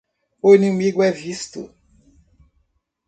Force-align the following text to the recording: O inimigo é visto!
O 0.41 0.55
inimigo 0.55 1.03
é 1.03 1.11
visto! 1.11 1.61